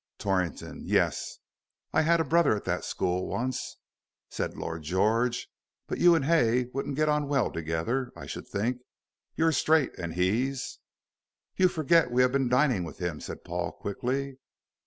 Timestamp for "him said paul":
12.97-13.73